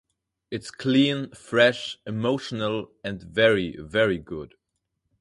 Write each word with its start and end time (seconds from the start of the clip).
It's 0.49 0.71
clean, 0.71 1.29
fresh, 1.29 1.99
emotional 2.07 2.91
and 3.03 3.21
very, 3.21 3.77
very 3.79 4.17
good. 4.17 4.55